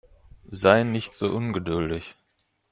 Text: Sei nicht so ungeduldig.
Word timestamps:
Sei 0.49 0.83
nicht 0.83 1.15
so 1.15 1.29
ungeduldig. 1.29 2.15